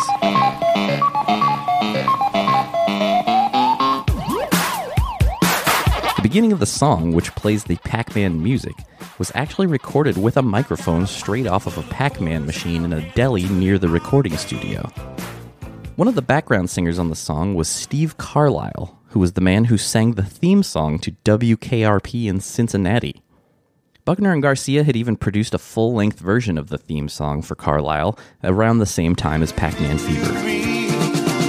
The 6.17 6.23
beginning 6.23 6.53
of 6.53 6.59
the 6.59 6.65
song, 6.65 7.13
which 7.13 7.35
plays 7.35 7.65
the 7.65 7.77
Pac 7.85 8.17
Man 8.17 8.43
music, 8.43 8.75
was 9.19 9.31
actually 9.35 9.67
recorded 9.67 10.17
with 10.17 10.39
a 10.39 10.43
microphone 10.43 11.07
straight 11.07 11.47
off 11.47 11.67
of 11.67 11.77
a 11.77 11.83
Pac 11.91 12.19
Man 12.19 12.47
machine 12.47 12.83
in 12.83 12.95
a 12.95 13.13
deli 13.13 13.47
near 13.51 13.77
the 13.79 13.91
recording 13.91 14.39
studio. 14.39 14.91
One 15.97 16.09
of 16.09 16.15
the 16.15 16.23
background 16.23 16.71
singers 16.71 16.99
on 16.99 17.11
the 17.11 17.15
song 17.15 17.55
was 17.55 17.69
Steve 17.69 18.17
Carlisle, 18.17 18.96
who 19.09 19.21
was 19.21 19.33
the 19.33 19.41
man 19.41 19.65
who 19.67 19.79
sang 19.79 20.13
the 20.13 20.25
theme 20.25 20.63
song 20.63 20.99
to 21.01 21.13
WKRP 21.25 22.27
in 22.27 22.41
Cincinnati. 22.41 23.23
Buckner 24.05 24.33
and 24.33 24.41
Garcia 24.43 24.85
had 24.85 24.95
even 24.95 25.17
produced 25.17 25.53
a 25.55 25.59
full 25.59 25.93
length 25.93 26.21
version 26.21 26.57
of 26.59 26.69
the 26.69 26.79
theme 26.79 27.09
song 27.09 27.43
for 27.43 27.57
Carlisle 27.57 28.19
around 28.45 28.79
the 28.79 28.87
same 28.87 29.17
time 29.17 29.43
as 29.43 29.53
Pac 29.53 29.81
Man 29.81 29.99
Fever. 29.99 30.33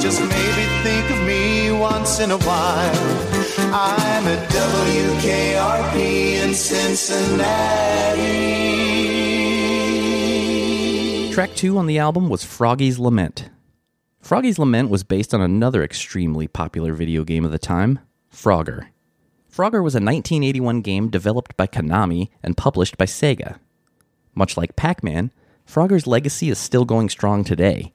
Just 0.01 0.21
maybe 0.21 0.65
think 0.81 1.11
of 1.11 1.21
me 1.25 1.71
once 1.71 2.19
in 2.19 2.31
a 2.31 2.37
while. 2.37 3.27
I'm 3.73 4.25
at 4.25 4.49
WKRP 4.49 6.43
in 6.43 6.53
Cincinnati. 6.53 8.37
Track 11.33 11.53
two 11.53 11.77
on 11.77 11.85
the 11.85 11.99
album 11.99 12.29
was 12.29 12.43
Froggy's 12.43 12.97
Lament. 12.97 13.49
Froggy's 14.27 14.59
Lament 14.59 14.89
was 14.89 15.05
based 15.05 15.33
on 15.33 15.39
another 15.39 15.81
extremely 15.81 16.49
popular 16.49 16.93
video 16.93 17.23
game 17.23 17.45
of 17.45 17.51
the 17.51 17.57
time, 17.57 17.99
Frogger. 18.29 18.87
Frogger 19.49 19.81
was 19.81 19.95
a 19.95 20.03
1981 20.03 20.81
game 20.81 21.09
developed 21.09 21.55
by 21.55 21.65
Konami 21.65 22.27
and 22.43 22.57
published 22.57 22.97
by 22.97 23.05
Sega. 23.05 23.57
Much 24.35 24.57
like 24.57 24.75
Pac 24.75 25.01
Man, 25.01 25.31
Frogger's 25.65 26.07
legacy 26.07 26.49
is 26.49 26.57
still 26.57 26.83
going 26.83 27.07
strong 27.07 27.45
today. 27.45 27.93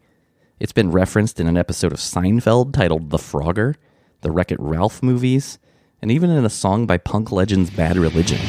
It's 0.58 0.72
been 0.72 0.90
referenced 0.90 1.38
in 1.38 1.46
an 1.46 1.58
episode 1.58 1.92
of 1.92 1.98
Seinfeld 1.98 2.72
titled 2.72 3.10
The 3.10 3.18
Frogger, 3.18 3.74
the 4.22 4.30
Wreck 4.30 4.50
It 4.50 4.58
Ralph 4.58 5.02
movies, 5.02 5.58
and 6.00 6.10
even 6.10 6.30
in 6.30 6.46
a 6.46 6.48
song 6.48 6.86
by 6.86 6.96
punk 6.96 7.30
legends 7.30 7.68
Bad 7.68 7.98
Religion. 7.98 8.40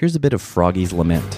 Here's 0.00 0.16
a 0.16 0.20
bit 0.20 0.32
of 0.32 0.40
Froggy's 0.40 0.94
Lament. 0.94 1.34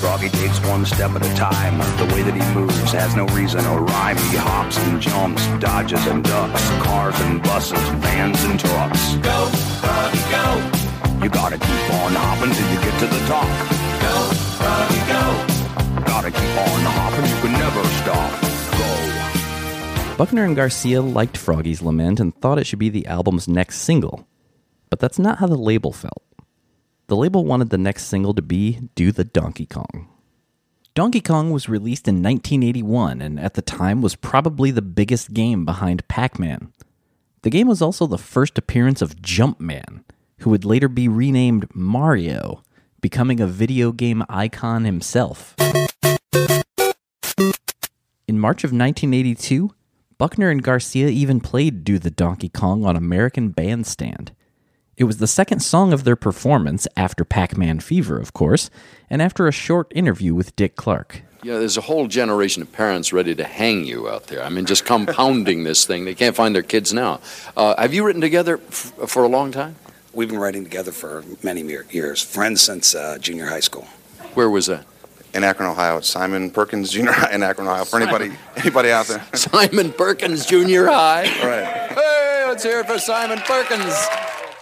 Froggy 0.00 0.28
takes 0.28 0.58
one 0.66 0.84
step 0.84 1.12
at 1.12 1.24
a 1.24 1.34
time. 1.36 1.78
The 1.98 2.12
way 2.12 2.22
that 2.22 2.34
he 2.34 2.42
moves 2.52 2.90
has 2.90 3.14
no 3.14 3.26
reason 3.26 3.64
or 3.66 3.82
rhyme. 3.82 4.16
He 4.16 4.38
hops 4.38 4.76
and 4.76 5.00
jumps, 5.00 5.46
dodges 5.60 6.04
and 6.08 6.24
ducks. 6.24 6.68
Cars 6.82 7.14
and 7.20 7.40
buses, 7.44 7.78
vans 8.02 8.42
and 8.42 8.58
trucks. 8.58 9.14
Go, 9.22 9.46
Froggy, 9.78 10.18
go. 10.34 11.22
You 11.22 11.30
gotta 11.30 11.58
keep 11.58 11.94
on 11.94 12.10
hopping 12.10 12.52
till 12.52 12.68
you 12.72 12.80
get 12.82 12.98
to 12.98 13.06
the 13.06 13.22
top. 13.30 13.46
Go, 14.02 14.14
Froggy, 14.58 15.00
go. 15.06 16.02
Gotta 16.10 16.32
keep 16.32 16.56
on 16.66 16.80
hopping, 16.90 17.30
you 17.30 17.38
can 17.40 17.52
never 17.52 17.84
stop. 18.02 18.30
Go. 20.08 20.16
Buckner 20.16 20.42
and 20.44 20.56
Garcia 20.56 21.02
liked 21.02 21.36
Froggy's 21.36 21.82
Lament 21.82 22.18
and 22.18 22.34
thought 22.34 22.58
it 22.58 22.66
should 22.66 22.80
be 22.80 22.88
the 22.88 23.06
album's 23.06 23.46
next 23.46 23.82
single. 23.82 24.26
But 24.88 24.98
that's 24.98 25.20
not 25.20 25.38
how 25.38 25.46
the 25.46 25.56
label 25.56 25.92
felt. 25.92 26.24
The 27.10 27.16
label 27.16 27.44
wanted 27.44 27.70
the 27.70 27.76
next 27.76 28.04
single 28.04 28.34
to 28.34 28.40
be 28.40 28.88
Do 28.94 29.10
the 29.10 29.24
Donkey 29.24 29.66
Kong. 29.66 30.06
Donkey 30.94 31.20
Kong 31.20 31.50
was 31.50 31.68
released 31.68 32.06
in 32.06 32.22
1981 32.22 33.20
and 33.20 33.40
at 33.40 33.54
the 33.54 33.62
time 33.62 34.00
was 34.00 34.14
probably 34.14 34.70
the 34.70 34.80
biggest 34.80 35.34
game 35.34 35.64
behind 35.64 36.06
Pac 36.06 36.38
Man. 36.38 36.72
The 37.42 37.50
game 37.50 37.66
was 37.66 37.82
also 37.82 38.06
the 38.06 38.16
first 38.16 38.58
appearance 38.58 39.02
of 39.02 39.16
Jumpman, 39.16 40.04
who 40.42 40.50
would 40.50 40.64
later 40.64 40.86
be 40.86 41.08
renamed 41.08 41.74
Mario, 41.74 42.62
becoming 43.00 43.40
a 43.40 43.46
video 43.48 43.90
game 43.90 44.22
icon 44.28 44.84
himself. 44.84 45.56
In 48.28 48.38
March 48.38 48.62
of 48.62 48.70
1982, 48.70 49.74
Buckner 50.16 50.48
and 50.48 50.62
Garcia 50.62 51.08
even 51.08 51.40
played 51.40 51.82
Do 51.82 51.98
the 51.98 52.12
Donkey 52.12 52.48
Kong 52.48 52.84
on 52.84 52.94
American 52.94 53.48
Bandstand. 53.48 54.30
It 55.00 55.04
was 55.04 55.16
the 55.16 55.26
second 55.26 55.60
song 55.60 55.94
of 55.94 56.04
their 56.04 56.14
performance 56.14 56.86
after 56.94 57.24
Pac 57.24 57.56
Man 57.56 57.80
Fever, 57.80 58.18
of 58.18 58.34
course, 58.34 58.68
and 59.08 59.22
after 59.22 59.48
a 59.48 59.50
short 59.50 59.90
interview 59.94 60.34
with 60.34 60.54
Dick 60.56 60.76
Clark. 60.76 61.22
Yeah, 61.42 61.56
there's 61.56 61.78
a 61.78 61.80
whole 61.80 62.06
generation 62.06 62.60
of 62.60 62.70
parents 62.70 63.10
ready 63.10 63.34
to 63.34 63.44
hang 63.44 63.86
you 63.86 64.10
out 64.10 64.26
there. 64.26 64.42
I 64.44 64.50
mean, 64.50 64.66
just 64.66 64.84
compounding 64.84 65.64
this 65.64 65.86
thing. 65.86 66.04
They 66.04 66.14
can't 66.14 66.36
find 66.36 66.54
their 66.54 66.62
kids 66.62 66.92
now. 66.92 67.20
Uh, 67.56 67.80
have 67.80 67.94
you 67.94 68.04
written 68.04 68.20
together 68.20 68.60
f- 68.68 68.92
for 69.06 69.24
a 69.24 69.28
long 69.28 69.52
time? 69.52 69.76
We've 70.12 70.28
been 70.28 70.38
writing 70.38 70.64
together 70.64 70.92
for 70.92 71.24
many 71.42 71.62
years, 71.90 72.20
friends 72.22 72.60
since 72.60 72.94
uh, 72.94 73.16
junior 73.18 73.46
high 73.46 73.60
school. 73.60 73.84
Where 74.34 74.50
was 74.50 74.66
that? 74.66 74.84
In 75.32 75.44
Akron, 75.44 75.70
Ohio. 75.70 76.00
Simon 76.00 76.50
Perkins 76.50 76.90
Junior 76.90 77.12
High 77.12 77.32
in 77.32 77.42
Akron, 77.42 77.66
Ohio. 77.68 77.86
For 77.86 77.98
anybody, 78.02 78.32
anybody 78.54 78.90
out 78.90 79.06
there. 79.06 79.24
Simon 79.32 79.94
Perkins 79.94 80.44
Junior 80.44 80.88
High. 80.88 81.22
Right. 81.42 81.90
Hey, 81.94 82.44
let's 82.46 82.62
hear 82.62 82.80
it 82.80 82.86
for 82.86 82.98
Simon 82.98 83.38
Perkins. 83.38 83.94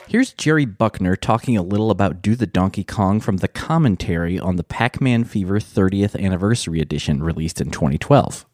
Here's 0.08 0.32
Jerry 0.32 0.64
Buckner 0.64 1.16
talking 1.16 1.58
a 1.58 1.62
little 1.62 1.90
about 1.90 2.22
Do 2.22 2.34
the 2.34 2.46
Donkey 2.46 2.82
Kong 2.82 3.20
from 3.20 3.36
the 3.36 3.46
commentary 3.46 4.40
on 4.40 4.56
the 4.56 4.64
Pac 4.64 5.02
Man 5.02 5.22
Fever 5.22 5.60
30th 5.60 6.18
Anniversary 6.18 6.80
Edition 6.80 7.22
released 7.22 7.60
in 7.60 7.70
2012. 7.70 8.46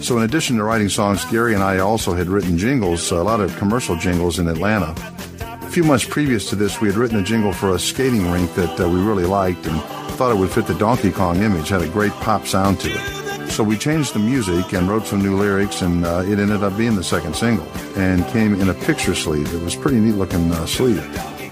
So, 0.00 0.16
in 0.16 0.22
addition 0.22 0.56
to 0.56 0.64
writing 0.64 0.88
songs, 0.88 1.22
Gary 1.26 1.52
and 1.52 1.62
I 1.62 1.80
also 1.80 2.14
had 2.14 2.28
written 2.28 2.56
jingles, 2.56 3.10
a 3.10 3.22
lot 3.22 3.40
of 3.40 3.54
commercial 3.58 3.94
jingles 3.94 4.38
in 4.38 4.48
Atlanta. 4.48 4.94
A 5.42 5.70
few 5.70 5.84
months 5.84 6.06
previous 6.06 6.48
to 6.48 6.56
this, 6.56 6.80
we 6.80 6.88
had 6.88 6.96
written 6.96 7.18
a 7.18 7.22
jingle 7.22 7.52
for 7.52 7.74
a 7.74 7.78
skating 7.78 8.32
rink 8.32 8.54
that 8.54 8.80
uh, 8.80 8.88
we 8.88 9.02
really 9.02 9.26
liked 9.26 9.66
and 9.66 9.82
thought 10.12 10.34
it 10.34 10.38
would 10.38 10.50
fit 10.50 10.66
the 10.66 10.74
Donkey 10.78 11.10
Kong 11.10 11.42
image, 11.42 11.68
had 11.68 11.82
a 11.82 11.88
great 11.88 12.12
pop 12.12 12.46
sound 12.46 12.80
to 12.80 12.90
it. 12.90 13.19
So 13.50 13.64
we 13.64 13.76
changed 13.76 14.14
the 14.14 14.20
music 14.20 14.72
and 14.72 14.88
wrote 14.88 15.06
some 15.06 15.20
new 15.20 15.36
lyrics, 15.36 15.82
and 15.82 16.06
uh, 16.06 16.22
it 16.24 16.38
ended 16.38 16.62
up 16.62 16.76
being 16.78 16.96
the 16.96 17.04
second 17.04 17.36
single 17.36 17.66
and 17.96 18.24
came 18.28 18.58
in 18.58 18.70
a 18.70 18.74
picture 18.74 19.14
sleeve. 19.14 19.52
It 19.52 19.62
was 19.62 19.76
pretty 19.76 19.98
neat 19.98 20.14
looking 20.14 20.50
uh, 20.52 20.66
sleeve. 20.66 21.04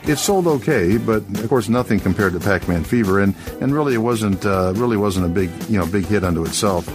It 0.09 0.17
sold 0.17 0.47
okay, 0.47 0.97
but 0.97 1.23
of 1.41 1.49
course 1.49 1.69
nothing 1.69 2.01
compared 2.01 2.33
to 2.33 2.41
Pac-Man 2.41 2.85
Fever, 2.85 3.21
and, 3.21 3.35
and 3.61 3.75
really 3.75 3.95
it 3.95 3.99
wasn't 3.99 4.47
uh, 4.47 4.73
really 4.77 4.97
wasn't 4.97 5.27
a 5.27 5.29
big 5.29 5.51
you 5.69 5.79
know 5.79 5.87
big 5.87 6.07
hit 6.07 6.25
unto 6.25 6.45
itself. 6.45 6.89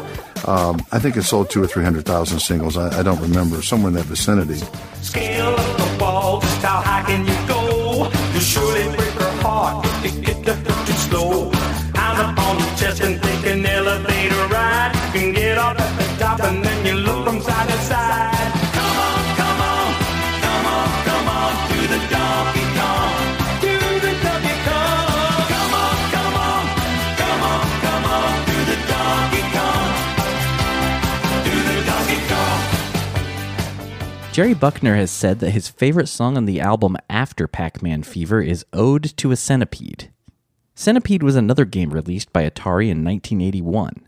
Um, 0.47 0.83
I 0.91 0.99
think 0.99 1.15
it 1.15 1.23
sold 1.23 1.49
two 1.49 1.61
or 1.61 1.67
three 1.67 1.83
hundred 1.83 2.05
thousand 2.05 2.39
singles. 2.39 2.75
I, 2.75 2.99
I 2.99 3.03
don't 3.03 3.21
remember 3.21 3.61
somewhere 3.61 3.89
in 3.89 3.95
that 3.95 4.05
vicinity. 4.05 4.61
Scale 5.01 5.45
up 5.45 5.77
the 5.77 6.39
just 6.41 6.63
how 6.63 6.81
high 6.81 7.03
can 7.03 7.25
you 7.27 7.47
go? 7.47 8.09
You 8.33 8.39
surely 8.39 8.95
break 8.95 9.11
her 9.11 9.41
heart 9.41 9.85
slow. 11.13 11.51
On 11.95 12.59
your 12.59 12.75
chest 12.75 13.01
and 13.01 13.22
Jerry 34.33 34.55
Buckner 34.55 34.95
has 34.95 35.11
said 35.11 35.41
that 35.41 35.51
his 35.51 35.67
favorite 35.67 36.07
song 36.07 36.37
on 36.37 36.45
the 36.45 36.59
album 36.59 36.97
after 37.07 37.47
Pac 37.47 37.83
Man 37.83 38.01
Fever 38.01 38.41
is 38.41 38.65
Ode 38.73 39.15
to 39.17 39.29
a 39.29 39.35
Centipede. 39.35 40.11
Centipede 40.73 41.21
was 41.21 41.35
another 41.35 41.65
game 41.65 41.91
released 41.91 42.33
by 42.33 42.49
Atari 42.49 42.89
in 42.89 43.03
1981. 43.03 44.07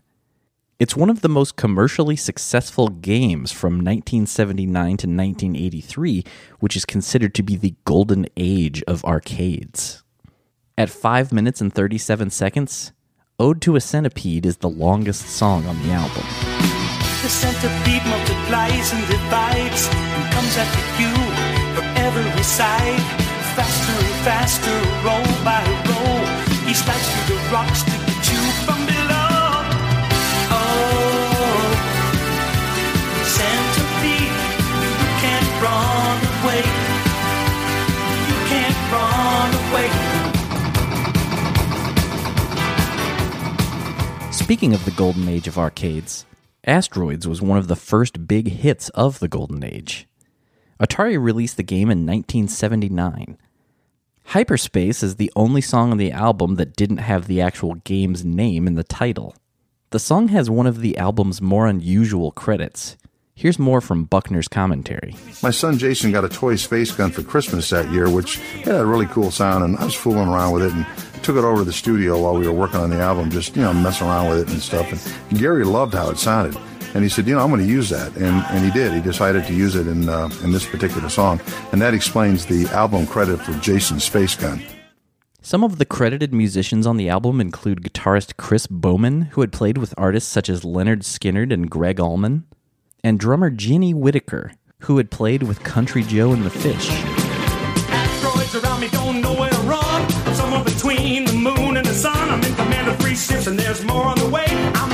It's 0.80 0.96
one 0.96 1.10
of 1.10 1.20
the 1.20 1.28
most 1.28 1.54
commercially 1.54 2.16
successful 2.16 2.88
games 2.88 3.52
from 3.52 3.74
1979 3.74 4.72
to 4.96 5.06
1983, 5.06 6.24
which 6.58 6.74
is 6.74 6.84
considered 6.84 7.32
to 7.36 7.44
be 7.44 7.54
the 7.54 7.76
golden 7.84 8.26
age 8.36 8.82
of 8.88 9.04
arcades. 9.04 10.02
At 10.76 10.90
5 10.90 11.32
minutes 11.32 11.60
and 11.60 11.72
37 11.72 12.30
seconds, 12.30 12.90
Ode 13.38 13.62
to 13.62 13.76
a 13.76 13.80
Centipede 13.80 14.44
is 14.44 14.56
the 14.56 14.68
longest 14.68 15.28
song 15.28 15.66
on 15.66 15.80
the 15.84 15.92
album. 15.92 16.85
The 17.26 17.32
centipede 17.32 18.06
multiplies 18.06 18.92
and 18.92 19.02
divides 19.08 19.88
and 19.90 20.32
comes 20.32 20.56
after 20.62 20.82
you 21.02 21.10
from 21.74 21.86
every 22.06 22.44
side. 22.44 23.02
Faster 23.58 23.98
and 23.98 24.14
faster, 24.22 24.78
roll 25.02 25.26
by 25.42 25.64
roll. 25.90 26.22
He 26.68 26.72
slides 26.72 27.02
through 27.10 27.34
the 27.34 27.42
rocks 27.50 27.82
to 27.82 27.90
get 27.90 28.30
you 28.30 28.42
from 28.62 28.78
below. 28.86 29.66
Oh, 30.54 31.74
centipede, 33.34 34.38
you 34.86 35.10
can't 35.18 35.50
run 35.66 36.18
away. 36.30 36.62
You 38.30 38.38
can't 38.52 38.78
run 38.94 39.50
away. 39.66 39.90
Speaking 44.30 44.74
of 44.74 44.84
the 44.84 44.92
golden 44.92 45.28
age 45.28 45.48
of 45.48 45.58
arcades, 45.58 46.24
Asteroids 46.66 47.28
was 47.28 47.40
one 47.40 47.58
of 47.58 47.68
the 47.68 47.76
first 47.76 48.26
big 48.26 48.48
hits 48.48 48.88
of 48.90 49.20
the 49.20 49.28
golden 49.28 49.62
age. 49.62 50.08
Atari 50.80 51.22
released 51.22 51.56
the 51.56 51.62
game 51.62 51.90
in 51.90 52.04
1979. 52.04 53.38
Hyperspace 54.24 55.02
is 55.04 55.14
the 55.14 55.32
only 55.36 55.60
song 55.60 55.92
on 55.92 55.96
the 55.96 56.10
album 56.10 56.56
that 56.56 56.74
didn't 56.74 56.96
have 56.96 57.28
the 57.28 57.40
actual 57.40 57.76
game's 57.76 58.24
name 58.24 58.66
in 58.66 58.74
the 58.74 58.82
title. 58.82 59.36
The 59.90 60.00
song 60.00 60.28
has 60.28 60.50
one 60.50 60.66
of 60.66 60.80
the 60.80 60.98
album's 60.98 61.40
more 61.40 61.68
unusual 61.68 62.32
credits. 62.32 62.96
Here's 63.38 63.58
more 63.58 63.82
from 63.82 64.04
Buckner's 64.04 64.48
commentary. 64.48 65.14
My 65.42 65.50
son 65.50 65.76
Jason 65.76 66.10
got 66.10 66.24
a 66.24 66.28
toy 66.28 66.56
space 66.56 66.90
gun 66.90 67.10
for 67.10 67.22
Christmas 67.22 67.68
that 67.68 67.92
year, 67.92 68.08
which 68.08 68.38
had 68.64 68.76
a 68.76 68.86
really 68.86 69.04
cool 69.04 69.30
sound, 69.30 69.62
and 69.62 69.76
I 69.76 69.84
was 69.84 69.94
fooling 69.94 70.26
around 70.26 70.52
with 70.52 70.62
it 70.62 70.72
and 70.72 70.86
took 71.22 71.36
it 71.36 71.44
over 71.44 71.58
to 71.58 71.64
the 71.64 71.72
studio 71.72 72.18
while 72.18 72.34
we 72.34 72.46
were 72.46 72.54
working 72.54 72.80
on 72.80 72.88
the 72.88 72.98
album, 72.98 73.30
just 73.30 73.54
you 73.54 73.60
know 73.60 73.74
messing 73.74 74.06
around 74.06 74.30
with 74.30 74.38
it 74.38 74.48
and 74.48 74.62
stuff. 74.62 74.90
And 75.30 75.38
Gary 75.38 75.64
loved 75.64 75.92
how 75.92 76.08
it 76.08 76.16
sounded, 76.16 76.58
and 76.94 77.04
he 77.04 77.10
said, 77.10 77.26
you 77.26 77.34
know, 77.34 77.42
I'm 77.42 77.50
going 77.50 77.60
to 77.60 77.70
use 77.70 77.90
that, 77.90 78.16
and 78.16 78.42
and 78.46 78.64
he 78.64 78.70
did. 78.70 78.94
He 78.94 79.02
decided 79.02 79.44
to 79.44 79.52
use 79.52 79.74
it 79.74 79.86
in 79.86 80.08
uh, 80.08 80.30
in 80.42 80.52
this 80.52 80.64
particular 80.64 81.10
song, 81.10 81.38
and 81.72 81.82
that 81.82 81.92
explains 81.92 82.46
the 82.46 82.64
album 82.68 83.06
credit 83.06 83.36
for 83.42 83.52
Jason's 83.60 84.04
space 84.04 84.34
gun. 84.34 84.62
Some 85.42 85.62
of 85.62 85.76
the 85.76 85.84
credited 85.84 86.32
musicians 86.32 86.86
on 86.86 86.96
the 86.96 87.10
album 87.10 87.42
include 87.42 87.82
guitarist 87.82 88.38
Chris 88.38 88.66
Bowman, 88.66 89.22
who 89.32 89.42
had 89.42 89.52
played 89.52 89.76
with 89.76 89.92
artists 89.98 90.30
such 90.30 90.48
as 90.48 90.62
Lynyrd 90.62 91.02
Skynyrd 91.02 91.52
and 91.52 91.70
Gregg 91.70 92.00
Allman, 92.00 92.46
and 93.06 93.20
drummer 93.20 93.50
Ginny 93.50 93.94
Whitaker, 93.94 94.50
who 94.80 94.96
had 94.96 95.12
played 95.12 95.44
with 95.44 95.62
Country 95.62 96.02
Joe 96.02 96.32
and 96.32 96.42
the 96.42 96.50
Fish. 96.50 96.88
Asteroids 96.90 98.56
around 98.56 98.80
me 98.80 98.88
don't 98.88 99.20
know 99.20 99.32
where 99.32 99.48
to 99.48 99.60
run. 99.60 100.02
I'm 100.26 100.34
somewhere 100.34 100.64
between 100.64 101.24
the 101.24 101.32
moon 101.32 101.76
and 101.76 101.86
the 101.86 101.94
sun. 101.94 102.30
I'm 102.30 102.42
in 102.42 102.52
command 102.56 102.88
of 102.88 102.98
three 102.98 103.14
ships 103.14 103.46
and 103.46 103.56
there's 103.56 103.84
more 103.84 104.06
on 104.06 104.18
the 104.18 104.28
way. 104.28 104.46
I'm 104.48 104.90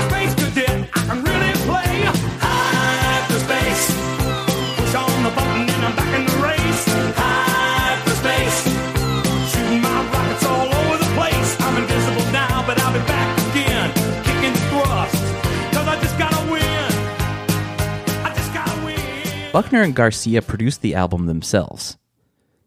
Buckner 19.52 19.82
and 19.82 19.94
Garcia 19.94 20.40
produced 20.40 20.80
the 20.80 20.94
album 20.94 21.26
themselves. 21.26 21.98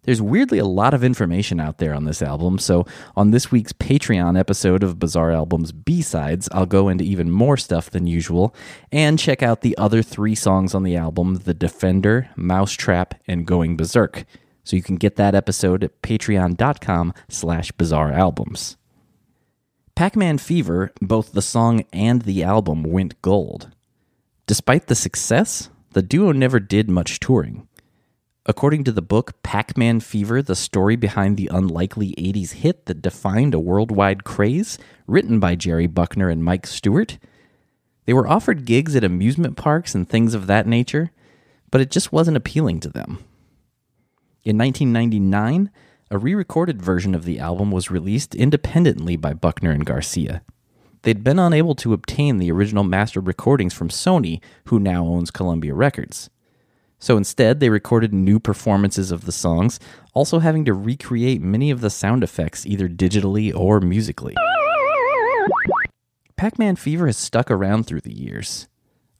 There's 0.03 0.21
weirdly 0.21 0.59
a 0.59 0.65
lot 0.65 0.93
of 0.93 1.03
information 1.03 1.59
out 1.59 1.79
there 1.79 1.95
on 1.95 2.05
this 2.05 2.21
album, 2.21 2.59
so 2.59 2.85
on 3.15 3.31
this 3.31 3.51
week's 3.51 3.73
Patreon 3.73 4.37
episode 4.37 4.83
of 4.83 4.99
Bizarre 4.99 5.31
Albums 5.31 5.71
B 5.71 6.03
Sides, 6.03 6.47
I'll 6.51 6.67
go 6.67 6.87
into 6.87 7.03
even 7.03 7.31
more 7.31 7.57
stuff 7.57 7.89
than 7.89 8.05
usual 8.05 8.53
and 8.91 9.17
check 9.17 9.41
out 9.41 9.61
the 9.61 9.75
other 9.79 10.03
three 10.03 10.35
songs 10.35 10.75
on 10.75 10.83
the 10.83 10.95
album 10.95 11.37
The 11.37 11.55
Defender, 11.55 12.29
Mousetrap, 12.35 13.15
and 13.27 13.47
Going 13.47 13.75
Berserk. 13.75 14.25
So 14.63 14.75
you 14.75 14.83
can 14.83 14.97
get 14.97 15.15
that 15.15 15.33
episode 15.33 15.83
at 15.83 16.03
patreon.com 16.03 17.15
slash 17.29 17.71
bizarre 17.71 18.11
albums. 18.11 18.77
Pac 19.95 20.15
Man 20.15 20.37
Fever, 20.37 20.91
both 21.01 21.31
the 21.31 21.41
song 21.41 21.83
and 21.91 22.21
the 22.21 22.43
album 22.43 22.83
went 22.83 23.19
gold. 23.23 23.71
Despite 24.45 24.85
the 24.85 24.93
success, 24.93 25.71
the 25.95 26.01
duo 26.01 26.33
never 26.33 26.59
did 26.59 26.89
much 26.89 27.21
touring. 27.21 27.69
According 28.45 28.83
to 28.83 28.91
the 28.91 29.01
book 29.01 29.41
Pac 29.43 29.77
Man 29.77 30.01
Fever 30.01 30.41
The 30.41 30.53
Story 30.53 30.97
Behind 30.97 31.37
the 31.37 31.49
Unlikely 31.49 32.13
80s 32.17 32.51
Hit 32.51 32.87
That 32.87 33.01
Defined 33.01 33.53
a 33.53 33.61
Worldwide 33.61 34.25
Craze, 34.25 34.77
written 35.07 35.39
by 35.39 35.55
Jerry 35.55 35.87
Buckner 35.87 36.27
and 36.27 36.43
Mike 36.43 36.67
Stewart, 36.67 37.17
they 38.03 38.11
were 38.11 38.27
offered 38.27 38.65
gigs 38.65 38.93
at 38.97 39.05
amusement 39.05 39.55
parks 39.55 39.95
and 39.95 40.07
things 40.07 40.33
of 40.33 40.47
that 40.47 40.67
nature, 40.67 41.11
but 41.71 41.79
it 41.79 41.91
just 41.91 42.11
wasn't 42.11 42.35
appealing 42.35 42.81
to 42.81 42.89
them. 42.89 43.23
In 44.43 44.57
1999, 44.57 45.71
a 46.11 46.17
re 46.17 46.35
recorded 46.35 46.81
version 46.81 47.15
of 47.15 47.23
the 47.23 47.39
album 47.39 47.71
was 47.71 47.89
released 47.89 48.35
independently 48.35 49.15
by 49.15 49.31
Buckner 49.31 49.71
and 49.71 49.85
Garcia. 49.85 50.41
They'd 51.05 51.23
been 51.23 51.37
unable 51.37 51.75
to 51.75 51.93
obtain 51.93 52.39
the 52.39 52.51
original 52.51 52.83
mastered 52.83 53.27
recordings 53.27 53.75
from 53.75 53.89
Sony, 53.89 54.41
who 54.65 54.79
now 54.79 55.05
owns 55.05 55.29
Columbia 55.29 55.75
Records. 55.75 56.31
So 56.97 57.15
instead, 57.15 57.59
they 57.59 57.69
recorded 57.69 58.11
new 58.11 58.39
performances 58.39 59.11
of 59.11 59.25
the 59.25 59.31
songs, 59.31 59.79
also 60.15 60.39
having 60.39 60.65
to 60.65 60.73
recreate 60.73 61.43
many 61.43 61.69
of 61.69 61.81
the 61.81 61.91
sound 61.91 62.23
effects 62.23 62.65
either 62.65 62.89
digitally 62.89 63.55
or 63.55 63.79
musically. 63.79 64.33
Pac 66.37 66.57
Man 66.57 66.75
Fever 66.75 67.05
has 67.05 67.17
stuck 67.17 67.51
around 67.51 67.85
through 67.85 68.01
the 68.01 68.11
years. 68.11 68.67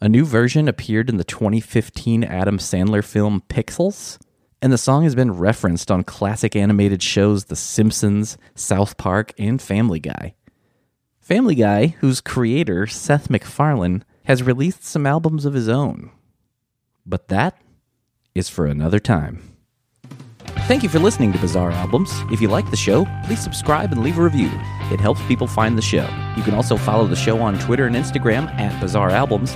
A 0.02 0.10
new 0.10 0.26
version 0.26 0.67
appeared 0.67 1.08
in 1.08 1.17
the 1.17 1.24
2015 1.24 2.24
Adam 2.24 2.58
Sandler 2.58 3.04
film 3.04 3.43
Pixels, 3.48 4.17
and 4.60 4.74
the 4.74 4.80
song 4.80 5.04
has 5.04 5.13
been 5.13 5.38
referenced 5.38 5.91
on 5.91 6.04
classic 6.04 6.56
animated 6.56 7.04
shows 7.04 7.45
The 7.45 7.56
Simpsons, 7.56 8.39
South 8.56 8.98
Park, 8.98 9.34
and 9.38 9.62
Family 9.62 10.00
Guy. 10.00 10.34
Family 11.25 11.55
Guy, 11.55 11.88
whose 12.01 12.21
creator, 12.21 12.85
Seth 12.85 13.31
MacFarlane, 13.31 14.05
has 14.25 14.43
released 14.43 14.83
some 14.83 15.07
albums 15.07 15.43
of 15.43 15.55
his 15.55 15.67
own. 15.67 16.11
But 17.03 17.29
that 17.29 17.57
is 18.35 18.47
for 18.47 18.67
another 18.67 18.99
time. 18.99 19.41
Thank 20.67 20.83
you 20.83 20.89
for 20.89 20.99
listening 20.99 21.33
to 21.33 21.39
Bizarre 21.39 21.71
Albums. 21.71 22.11
If 22.31 22.41
you 22.41 22.47
like 22.47 22.69
the 22.69 22.77
show, 22.77 23.07
please 23.25 23.41
subscribe 23.41 23.91
and 23.91 24.03
leave 24.03 24.19
a 24.19 24.21
review. 24.21 24.51
It 24.91 24.99
helps 24.99 25.19
people 25.25 25.47
find 25.47 25.75
the 25.75 25.81
show. 25.81 26.07
You 26.38 26.43
can 26.43 26.53
also 26.53 26.77
follow 26.77 27.07
the 27.07 27.15
show 27.15 27.41
on 27.41 27.57
Twitter 27.57 27.88
and 27.88 27.95
Instagram 27.95 28.47
at 28.59 28.79
Bizarre 28.79 29.09
Albums, 29.09 29.55